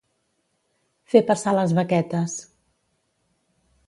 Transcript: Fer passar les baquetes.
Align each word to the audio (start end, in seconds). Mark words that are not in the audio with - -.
Fer 1.13 1.19
passar 1.27 1.53
les 1.57 1.75
baquetes. 1.79 2.39